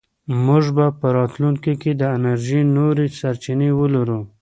موږ 0.45 0.65
به 0.75 0.85
په 0.99 1.07
راتلونکي 1.17 1.73
کې 1.81 1.91
د 1.95 2.01
انرژۍ 2.17 2.61
نورې 2.77 3.05
سرچینې 3.19 3.69
ولرو. 3.79 4.19